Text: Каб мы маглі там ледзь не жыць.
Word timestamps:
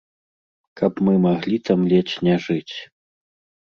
Каб 0.81 0.93
мы 1.09 1.13
маглі 1.27 1.63
там 1.71 1.87
ледзь 1.95 2.19
не 2.31 2.35
жыць. 2.51 2.77